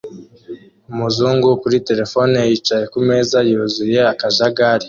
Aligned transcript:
Umuzungu 0.91 1.47
kuri 1.61 1.77
terefone 1.87 2.37
yicaye 2.49 2.85
kumeza 2.93 3.37
yuzuye 3.49 3.99
akajagari 4.13 4.79